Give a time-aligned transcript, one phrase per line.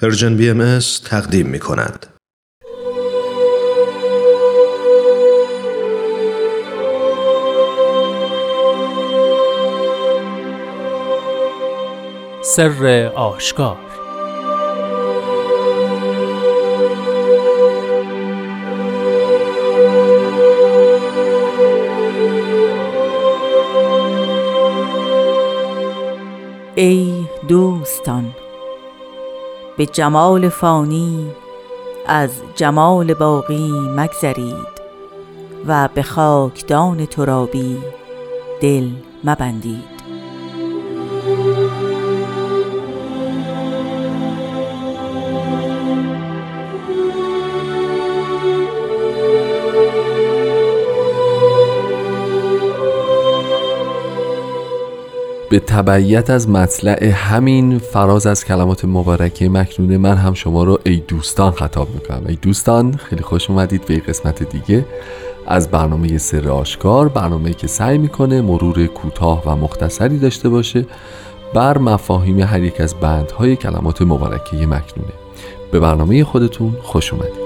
[0.00, 2.06] پرژن بی ام تقدیم می کند.
[12.44, 13.78] سر آشکار
[26.74, 28.34] ای دوستان
[29.82, 31.30] به جمال فانی
[32.06, 34.82] از جمال باقی مگذرید
[35.66, 37.78] و به خاکدان ترابی
[38.60, 38.88] دل
[39.24, 40.01] مبندید.
[55.52, 60.96] به تبعیت از مطلع همین فراز از کلمات مبارکه مکنونه من هم شما رو ای
[61.08, 62.22] دوستان خطاب می‌کنم.
[62.28, 64.84] ای دوستان خیلی خوش اومدید به قسمت دیگه
[65.46, 70.86] از برنامه سر آشکار برنامه که سعی می‌کنه مرور کوتاه و مختصری داشته باشه
[71.54, 75.12] بر مفاهیم هر یک از بندهای کلمات مبارکه مکنونه.
[75.72, 77.41] به برنامه خودتون خوش اومدید.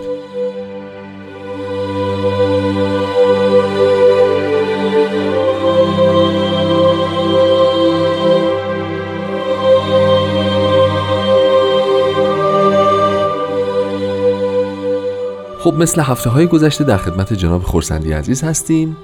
[15.79, 18.97] مثل هفته های گذشته در خدمت جناب خورسندی عزیز هستیم.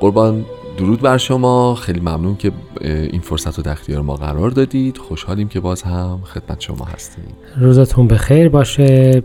[0.00, 0.44] قربان
[0.78, 1.74] درود بر شما.
[1.74, 4.98] خیلی ممنون که این فرصت رو در اختیار ما قرار دادید.
[4.98, 7.24] خوشحالیم که باز هم خدمت شما هستیم.
[7.56, 9.22] روزتون به خیر باشه.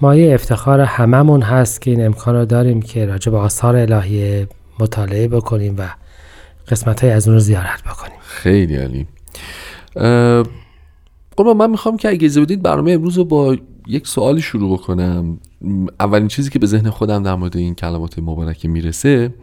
[0.00, 4.46] مایه افتخار هممون هست که این امکان رو داریم که راجع به آثار الهی
[4.80, 5.88] مطالعه بکنیم و
[6.68, 8.18] قسمت های از اون رو زیارت بکنیم.
[8.20, 9.06] خیلی عالی.
[11.36, 15.38] قربان من می‌خوام که اگه بدید برنامه امروز رو با یک سوالی شروع بکنم.
[16.00, 19.34] اولین چیزی که به ذهن خودم در مورد این کلمات مبارکه می‌رسه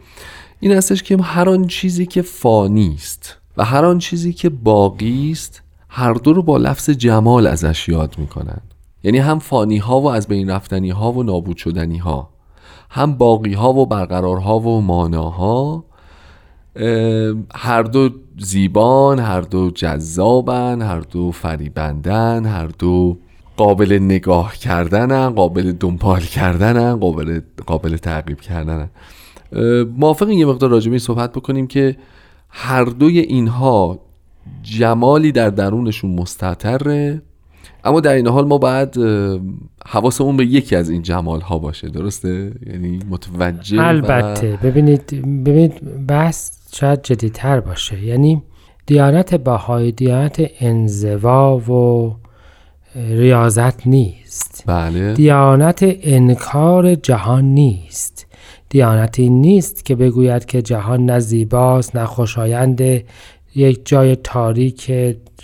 [0.60, 5.30] این هستش که هر آن چیزی که فانی است و هر آن چیزی که باقی
[5.30, 8.60] است هر دو رو با لفظ جمال ازش یاد می‌کنن.
[9.02, 12.30] یعنی هم فانی ها و از بین رفتنی ها و نابود شدنی ها
[12.90, 15.84] هم باقی ها و برقرار ها و ماناها
[17.54, 23.18] هر دو زیبان هر دو جذابن هر دو فریبندن هر دو
[23.56, 28.90] قابل نگاه کردنن قابل دنبال کردنن قابل قابل تعقیب کردنن.
[29.98, 31.96] موافق یه مقدار راجع صحبت بکنیم که
[32.48, 33.98] هر دوی اینها
[34.62, 37.22] جمالی در درونشون مستطره
[37.84, 38.98] اما در این حال ما باید
[39.86, 41.88] حواسمون به یکی از این جمال ها باشه.
[41.88, 44.58] درسته؟ یعنی متوجه البته.
[44.62, 45.06] ببینید
[45.44, 48.04] ببینید بحث شاید جدیتر باشه.
[48.04, 48.42] یعنی
[48.86, 52.14] دیانت بهای دیانت انزوا و
[52.94, 54.64] ریاضت نیست.
[54.66, 55.14] بله.
[55.14, 58.26] دیانت انکار جهان نیست.
[58.68, 62.80] دیانتی نیست که بگوید که جهان نه زیباست نه خوشایند
[63.54, 64.92] یک جای تاریک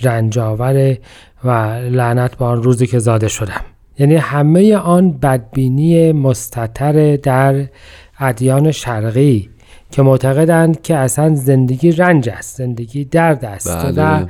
[0.00, 0.96] رنجاور
[1.44, 1.50] و
[1.90, 3.64] لعنت با آن روزی که زاده شدم.
[3.98, 7.68] یعنی همه آن بدبینی مستطر در
[8.20, 9.50] ادیان شرقی
[9.90, 14.22] که معتقدند که اصلا زندگی رنج است زندگی درد است بله.
[14.22, 14.26] و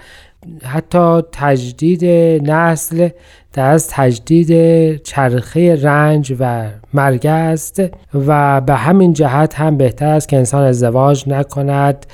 [0.62, 2.04] حتی تجدید
[2.50, 3.08] نسل
[3.52, 7.82] در از تجدید چرخه رنج و مرگ است
[8.14, 12.06] و به همین جهت هم بهتر است که انسان ازدواج نکند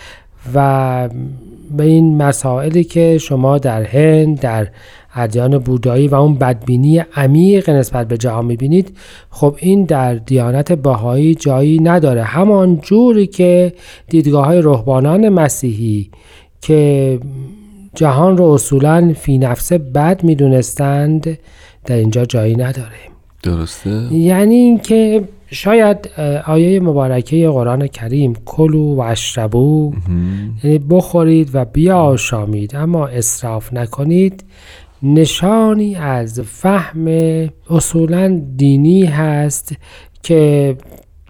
[0.55, 1.09] و
[1.77, 4.69] به این مسائلی که شما در هند در
[5.15, 8.97] ادیان بودایی و اون بدبینی عمیق نسبت به جهان می‌بینید
[9.31, 12.23] خب این در دیانت باهایی جایی نداره.
[12.23, 13.73] همان جوری که
[14.09, 16.11] دیدگاه های مسیحی
[16.61, 17.19] که
[17.95, 21.39] جهان رو اصولا فی نفسه بد می‌دونستند
[21.85, 26.11] در اینجا جایی نداره درسته؟ یعنی اینکه شاید
[26.47, 29.93] آیه مبارکه قرآن کریم کلو و اشربو
[30.65, 34.45] یعنی بخورید و بیاشامید اما اصراف نکنید
[35.03, 37.09] نشانی از فهم
[37.71, 39.77] اصولا دینی هست
[40.23, 40.77] که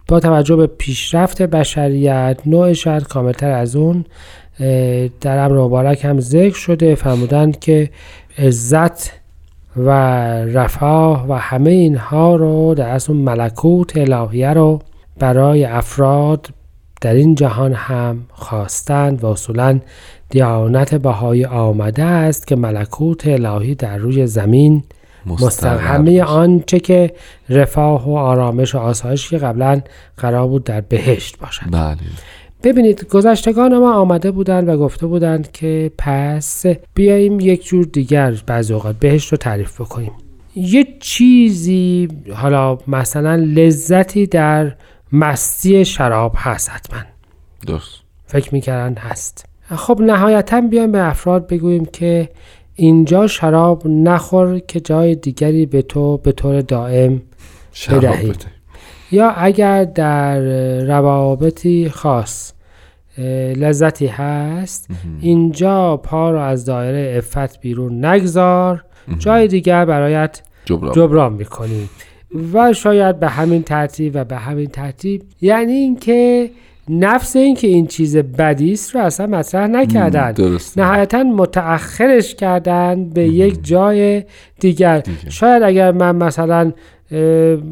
[0.09, 4.05] با توجه به پیشرفت بشریت نوع شاید کاملتر از اون
[5.21, 7.91] در امر مبارک هم ذکر شده فرمودند که
[8.39, 9.11] عزت
[9.77, 9.91] و
[10.45, 14.83] رفاه و همه اینها رو در اصل ملکوت الهیه رو
[15.19, 16.49] برای افراد
[17.01, 19.81] در این جهان هم خواستند و اصولا
[20.31, 24.83] دیانت بهای آمده است که ملکوت الهی در روی زمین
[25.27, 27.15] مستقر همه آنچه که
[27.49, 29.81] رفاه و آرامش و آسایش که قبلا
[30.17, 31.67] قرار بود در بهشت باشد.
[31.71, 31.97] بله.
[32.65, 38.71] ببینید گذشتگان ما آمده بودند و گفته بودند که پس بیاییم یک جور دیگر بعض
[38.71, 40.13] اوقات بهش رو تعریف بکنیم.
[40.57, 44.73] یه چیزی حالا مثلا لذتی در
[45.13, 47.01] مستی شراب هست حتما.
[47.67, 48.01] درست.
[48.27, 49.45] فکر می‌کردن هست.
[49.77, 52.29] خب نهایتا بیایم به افراد بگوییم که
[52.75, 57.23] اینجا شراب نخور که جای دیگری به تو به طور دائم
[57.73, 58.29] شراب بدهید.
[58.29, 58.47] بده.
[59.15, 60.41] یا اگر در
[60.85, 62.53] روابطی خاص
[63.57, 64.89] لذتی هست
[65.21, 68.85] اینجا پا رو از دایره افت بیرون نگذار
[69.19, 70.93] جای دیگر برایت جبران.
[70.93, 71.91] جبران می‌کنیم
[72.55, 76.51] و شاید به همین ترتیب و به همین ترتیب یعنی اینکه
[76.89, 80.59] نفس اینکه این چیز بدی است رو اصلا مطرح نکردن.
[80.77, 84.25] نهایتا متأخرش کردن به یک جای
[84.61, 85.03] دیگر.
[85.29, 86.73] شاید اگر من مثلا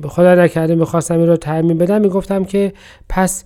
[0.08, 2.72] خدا نکرده می‌خواستم این رو تعمین بدم می‌گفتم که
[3.08, 3.44] پس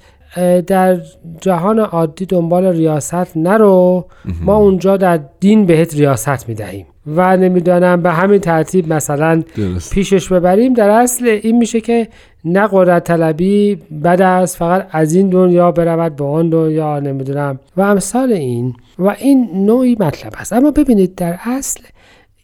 [0.66, 1.00] در
[1.40, 4.06] جهان عادی دنبال ریاست نرو.
[4.40, 6.86] ما اونجا در دین بهت ریاست می‌دهیم.
[7.06, 9.94] و نمی‌دانم به همین ترتیب مثلا درست.
[9.94, 10.74] پیشش ببریم.
[10.74, 12.08] در اصل این میشه که
[12.44, 17.58] نه قدرت طلبی بد است فقط از این دنیا برود به آن دنیا نمی‌دونم.
[17.76, 20.52] و امثال این و این نوعی مطلب است.
[20.52, 21.80] اما ببینید در اصل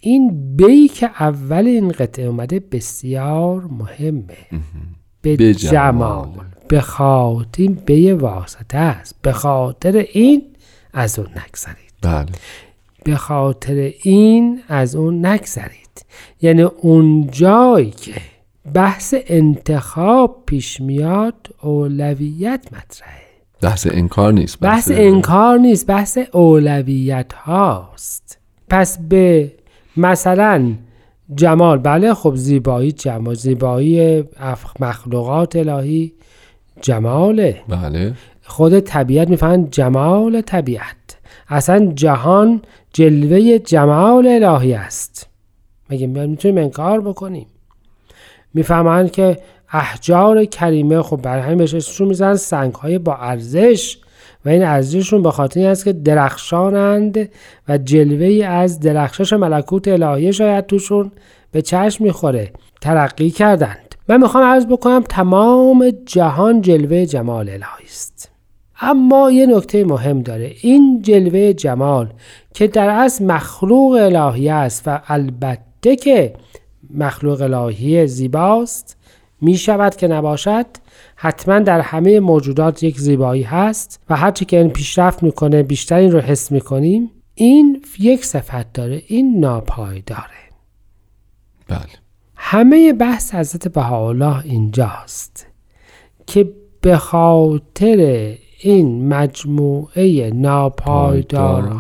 [0.05, 4.63] این بی که اول این قطعه اومده بسیار مهمه.
[5.23, 6.29] به جمال.
[6.69, 9.15] به خاطر این بی واسطه است.
[9.23, 10.43] به خاطر این
[10.93, 11.93] از اون نگذرید.
[12.03, 12.27] بله.
[13.05, 16.05] به خاطر این از اون نگذرید.
[16.43, 18.15] یعنی اون جایی که
[18.75, 23.23] بحث انتخاب پیش میاد اولویت مطرحه.
[23.63, 28.39] بحث انکار نیست بحث انکار نیست بحث اولویت هاست.
[28.69, 29.53] پس به
[29.97, 30.73] مثلا
[31.35, 34.25] جمال بله خب زیبایی جمال زیبایی
[34.81, 36.13] مخلوقات الهی
[36.81, 37.63] جماله.
[37.69, 38.15] بله.
[38.45, 40.97] خود طبیعت می‌فهمن جمال طبیعت.
[41.49, 42.63] اصلا جهان
[42.93, 45.29] جلوه جمال الهی است.
[45.91, 47.47] مگه می‌تونیم انکار بکنیم.
[48.55, 49.39] می‌فهمن که
[49.73, 53.99] احجار کریمه خب برای همین بهش اسمشون می‌زنن سنگ های با ارزش
[54.45, 57.29] و این ارزششون به خاطر این است که درخشانند
[57.69, 61.13] و جلوه از درخشش ملکوت الهی شاید توشون
[61.53, 62.51] به چشم می‌خوره.
[62.81, 63.95] ترقی کردند.
[64.09, 68.31] من می‌خوام عرض بکنم تمام جهان جلوه جمال الهی است.
[68.81, 70.53] اما یه نکته مهم داره.
[70.61, 72.09] این جلوه جمال
[72.55, 76.35] که در اصل مخلوق الهی است و البته که
[76.95, 78.97] مخلوق الهی زیباست
[79.41, 80.67] می شود که نباشد
[81.25, 86.13] حتما در همه موجودات یک زیبایی هست و هرچی که این پیشرفت می‌کنه بیشتر این
[86.13, 87.11] رو حس می‌کنیم.
[87.35, 90.43] این یک صفت داره این ناپایداره
[91.69, 91.81] بله.
[92.37, 95.47] همه بحث حضرت بهاءالله اینجاست
[96.27, 101.73] که به خاطر این مجموعه ناپایدارها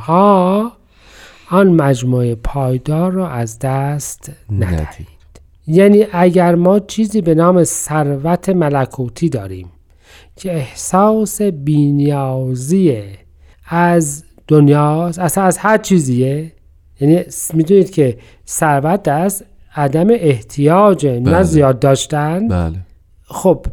[1.51, 5.12] آن مجموعه پایدار رو از دست ندید
[5.67, 9.69] یعنی اگر ما چیزی به نام ثروت ملکوتی داریم
[10.37, 13.03] که احساس بینیازی
[13.69, 16.53] از دنیاست اصلا از هر چیزیه.
[17.01, 17.21] یعنی
[17.55, 19.45] می‌دونید که ثروت از
[19.77, 21.43] عدم احتیاج نه بله.
[21.43, 22.49] زیاد داشتن.
[22.49, 22.79] بله.
[23.23, 23.67] خب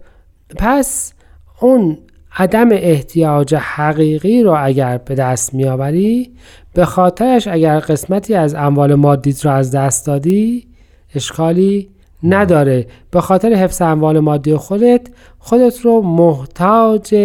[0.58, 1.14] پس
[1.62, 1.98] اون
[2.38, 6.32] عدم احتیاج حقیقی رو اگر به دست میآوری
[6.74, 10.69] به خاطرش اگر قسمتی از اموال مادیت رو از دست دادی
[11.16, 11.90] اشکالی
[12.24, 12.88] نداره.
[13.12, 15.08] به خاطر حفظ اموال مادی خودت
[15.40, 17.16] خودت رو محتاج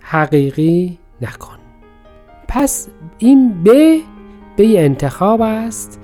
[0.00, 1.56] حقیقی نکن.
[2.48, 2.88] پس
[3.18, 3.98] این به
[4.56, 6.00] به انتخاب است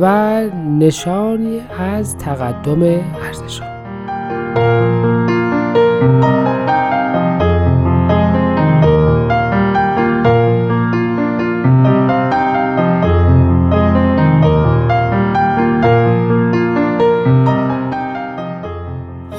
[0.00, 0.40] و
[0.78, 3.60] نشانی از تقدم ارزش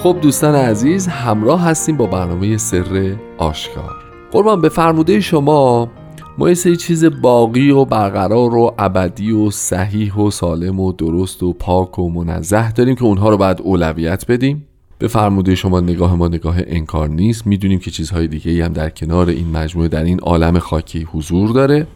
[0.06, 3.96] خب دوستان عزیز همراه هستیم با برنامه سر آشکار.
[4.32, 5.92] قربان به فرموده شما
[6.38, 11.44] ما یه سری چیز باقی و برقرار و ابدی و صحیح و سالم و درست
[11.44, 14.68] و پاک و منزه داریم که اونها رو باید اولویت بدیم.
[15.00, 17.48] به فرموده شما نگاه ما نگاه انکار نیست.
[17.48, 21.50] می‌دونیم که چیزهای دیگه ای هم در کنار این مجموعه در این عالم خاکی حضور
[21.50, 21.88] داره.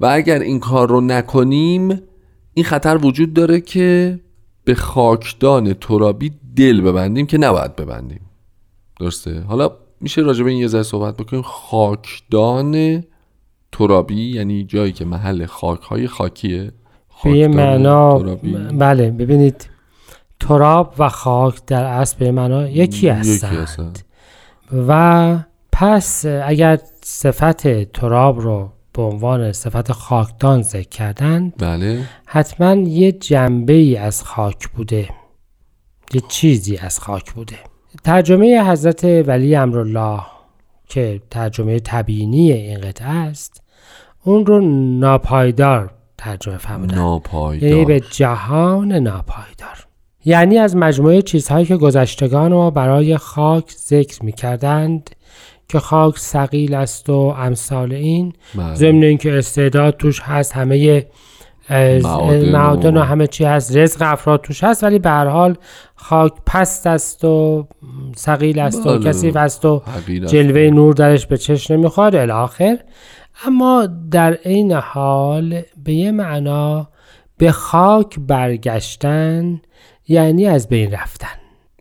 [0.00, 2.00] و اگر این کار رو نکنیم
[2.54, 4.20] این خطر وجود داره که
[4.64, 8.20] به خاکدان ترابی دل ببندیم که نباید ببندیم.
[9.00, 9.70] درسته؟ حالا
[10.00, 11.42] میشه راجع به این یه ذره صحبت بکنیم.
[11.42, 13.04] خاکدان
[13.72, 16.72] ترابی یعنی جایی که محل خاک های خاکیه.
[17.24, 18.18] به یه معنا.
[18.78, 19.68] بله ببینید
[20.40, 23.52] تراب و خاک در اصل به معنا یکی یکی هستند.
[23.52, 23.98] هستند.
[24.88, 25.38] و
[25.72, 32.04] پس اگر صفت تراب رو به عنوان صفت خاکدان ذکر کردند بله.
[32.26, 35.08] حتما یه جنبه ای از خاک بوده.
[36.12, 37.58] یه چیزی از خاک بوده.
[38.04, 40.20] ترجمه حضرت ولی امرالله
[40.88, 43.62] که ترجمه تبیینی این قطعه است
[44.24, 44.60] اون رو
[44.98, 46.94] ناپایدار ترجمه فرمودن.
[46.94, 49.86] یعنی ناپایدار به جهان ناپایدار.
[50.24, 55.10] یعنی از مجموعه چیزهایی که گذشتگان ما برای خاک ذکر می کردند
[55.68, 58.32] که خاک سقیل است و امثال این.
[58.54, 58.74] بله.
[58.74, 61.06] ضمن اینکه استعداد توش هست همه
[62.52, 65.56] معادن و- همه چی هست رزق افراد توش هست ولی به هر حال
[65.94, 67.66] خاک پست است و
[68.16, 69.08] سقیل است و بله.
[69.10, 69.82] کثیف است و.
[70.26, 72.78] جلوه نور درش به چشم نمی‌خواد الاخر
[73.46, 76.88] اما در این حال به یه معنا
[77.38, 79.60] به خاک برگشتن
[80.08, 81.28] یعنی از بین رفتن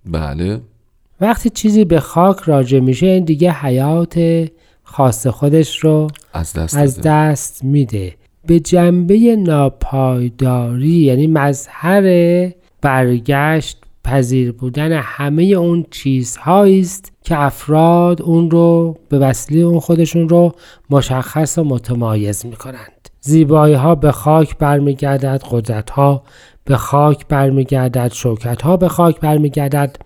[0.06, 0.62] بله
[1.22, 4.46] وقتی چیزی به خاک راجع میشه این دیگه حیات
[4.84, 7.02] خاص خودش رو از دست از.
[7.02, 8.16] دست میده
[8.48, 12.04] به جنبه ناپایداری یعنی مظهر
[12.82, 20.30] برگشت پذیر بودن همه اون چیزهایی است که افراد اون رو به وسیله اون خودشون
[20.30, 20.52] رو
[20.90, 23.10] مشخص و متمایز می‌کنند.
[23.22, 26.24] زیبایی ها به خاک برمیگردد قدرت ها
[26.66, 29.98] به خاک برمیگردد شوکت ها به خاک برمیگردد.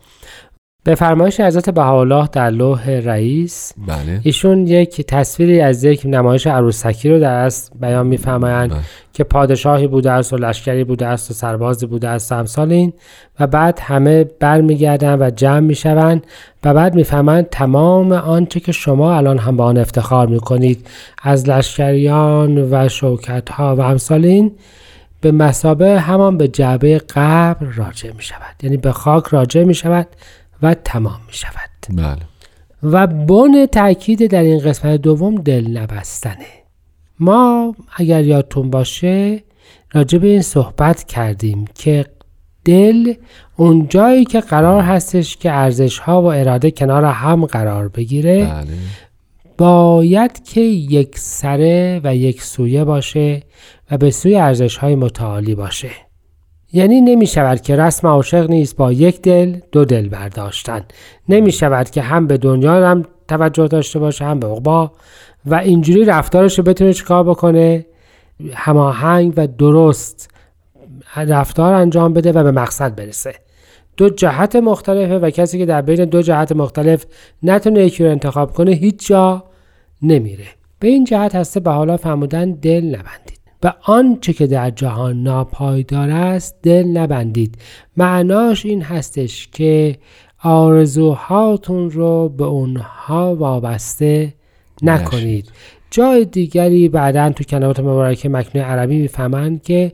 [0.87, 4.19] به فرمایش حضرت بهاءالله در لوح رئیس بله.
[4.23, 8.79] ایشون یک تصویری از یک نمایش عروسکی رو در اصل بیان میفرمایند بله.
[9.13, 12.93] که پادشاهی بوده است و لشکری بوده است و سربازی بوده است و امثال این.
[13.39, 16.27] و بعد همه برمیگردن و جمع می‌شوند
[16.63, 20.87] و بعد می‌فهمند تمام آنچه که شما الان هم با آن افتخار می‌کنید
[21.23, 24.51] از لشکریان و شوکت ها و امثال این
[25.21, 30.07] به مسابه همان به جعبه قبر راجع می شود یعنی به خاک راجع می شود
[30.61, 32.17] و تمام می شود بله.
[32.83, 36.45] و بن تاکید در این قسمت دوم دل نبستنه
[37.19, 39.43] ما اگر یادتون باشه
[39.93, 42.05] راجع به این صحبت کردیم که
[42.65, 43.13] دل
[43.57, 48.67] اون جایی که قرار هستش که ارزش ها و اراده کنار هم قرار بگیره بله.
[49.57, 53.43] باید که یک سره و یک سویه باشه
[53.91, 55.89] و به سوی ارزش های متعالی باشه.
[56.73, 60.85] یعنی نمی شود که رسم عاشق نیست با یک دل دو دل برداشتن.
[61.29, 64.91] نمی شود که هم به دنیا هم توجه داشته باشه هم به عقبا.
[65.45, 67.85] و اینجوری رفتارش رو بتونه چیکار بکنه؟
[68.53, 70.29] هماهنگ و درست
[71.15, 73.35] رفتار انجام بده و به مقصد برسه.
[73.97, 77.05] دو جهت مختلفه و کسی که در بین دو جهت مختلف
[77.43, 79.43] نتونه یکی رو انتخاب کنه هیچ جا
[80.01, 80.47] نمیره.
[80.79, 83.36] به این جهت هسته به حالا فرمودن دل نبندید.
[83.63, 87.57] و آنچه که در جهان ناپایدار است دل نبندید.
[87.97, 89.97] معناش این هستش که
[90.43, 94.33] آرزوهاتون رو به اونها وابسته
[94.81, 95.51] نکنید.
[95.91, 99.91] جای دیگری بعدا تو کلمات مبارکه مکنون عربی می‌فهمند که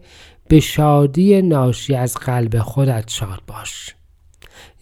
[0.48, 3.96] به شادی ناشی از قلب خودت شاد باش.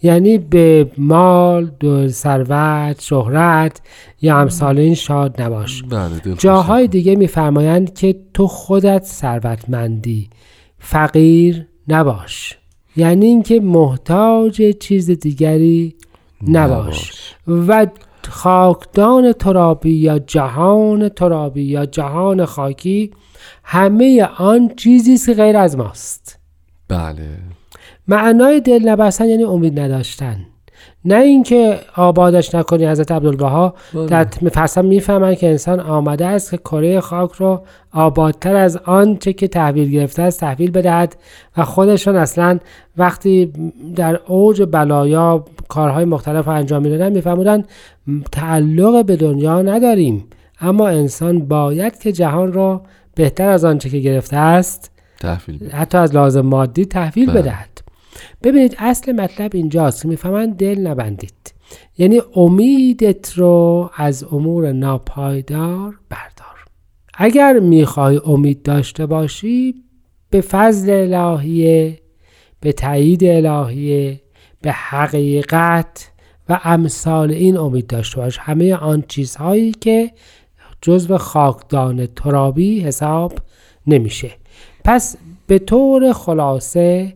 [0.02, 3.80] یعنی به مال دو ثروت شهرت
[4.22, 5.82] یا امثال این شاد نباش.
[5.82, 10.30] بله جاهای دیگه میفرمایند که تو خودت ثروتمندی
[10.78, 12.58] فقیر نباش.
[12.96, 15.96] یعنی اینکه محتاج چیز دیگری
[16.48, 17.34] نباش.
[17.48, 17.86] و
[18.28, 23.10] خاکدان ترابی یا جهان ترابی یا جهان خاکی
[23.64, 26.38] همه آن چیزی است که غیر از ماست.
[26.88, 27.38] بله.
[28.12, 30.36] معنای دل نبستن یعنی امید نداشتن.
[31.04, 33.74] نه اینکه آبادش نکنی حضرت عبدالبها.
[34.08, 39.48] در فصلا می‌فهمن که انسان آمده است که کره خاک رو آبادتر از آنچه که
[39.48, 41.16] تحویل گرفته است تحویل بدهد
[41.56, 42.58] و خودشون اصلا
[42.96, 43.52] وقتی
[43.96, 47.64] در اوج بلایا کارهای مختلف رو انجام می‌دادن میفهمودن
[48.32, 50.24] تعلق به دنیا نداریم.
[50.60, 52.82] اما انسان باید که جهان را
[53.14, 54.90] بهتر از آنچه که گرفته است
[55.20, 55.76] تحویل بده.
[55.76, 57.42] حتی از لازم مادی تحویل بله.
[57.42, 57.81] بدهد.
[58.42, 61.54] ببینید اصل مطلب اینجاست که می‌فهمن دل نبندید.
[61.98, 66.64] یعنی امیدت رو از امور ناپایدار بردار.
[67.14, 69.74] اگر می‌خوای امید داشته باشی
[70.30, 71.98] به فضل الهیه
[72.60, 74.20] به تایید الهیه
[74.62, 76.10] به حقیقت
[76.48, 78.38] و امثال این امید داشته باش.
[78.38, 80.10] همه آن چیزهایی که
[80.80, 83.32] جزو خاکدان ترابی حساب
[83.86, 84.30] نمیشه.
[84.84, 85.16] پس
[85.46, 87.14] به طور خلاصه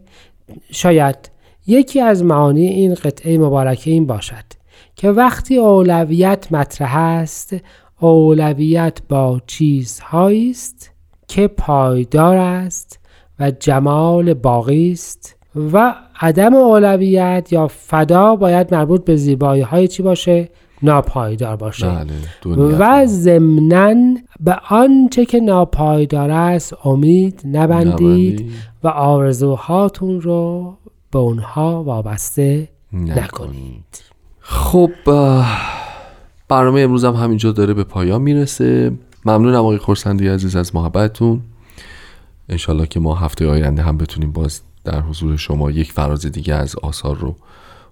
[0.70, 1.30] شاید
[1.66, 4.44] یکی از معانی این قطعه مبارکه این باشد
[4.96, 7.56] که وقتی اولویت مطرح است
[8.00, 10.90] اولویت با چیزهایی است
[11.28, 13.00] که پایدار است
[13.38, 15.36] و جمال باقی است
[15.72, 20.48] و عدم اولویت یا فدا باید مربوط به زیبایی های چی باشه؟
[20.86, 22.06] ناپایدار باشه.
[22.44, 28.52] بله و ضمنا به آنچه که ناپایدار است امید نبندید نبندید.
[28.84, 30.76] و آرزوهاتون رو
[31.10, 34.04] به اونها وابسته نکنید.
[34.40, 35.58] خب اه،
[36.48, 38.92] برنامه امروز هم همینجا داره به پایان می‌رسه.
[39.24, 41.40] ممنونم آقای خورسندی عزیز از محبتتون.
[42.48, 46.76] انشالله که ما هفته آینده هم بتونیم باز در حضور شما یک فراز دیگه از
[46.76, 47.34] آثار رو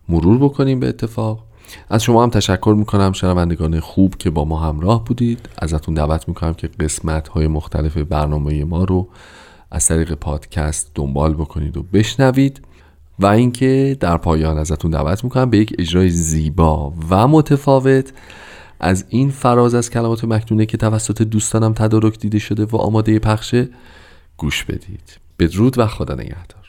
[0.08, 1.44] مرور بکنیم به اتفاق.
[1.88, 5.48] از شما هم تشکر می‌کنم شنوندگان خوب که با ما همراه بودید.
[5.58, 9.08] ازتون دعوت می‌کنم که قسمت های مختلف برنامه ما رو
[9.70, 12.60] از طریق پادکست دنبال بکنید و بشنوید.
[13.18, 18.12] و اینکه در پایان ازتون دعوت می‌کنم به یک اجرای زیبا و متفاوت.
[18.80, 23.68] از این فراز از کلمات مکنونه که توسط دوستانم تدارک دیده شده و آماده پخشه
[24.36, 25.18] گوش بدید.
[25.38, 26.63] بدرود و خدا نگهدار.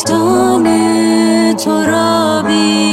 [0.00, 0.64] و به خاکدان
[1.56, 2.89] ترابی